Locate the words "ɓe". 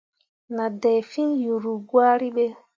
2.35-2.45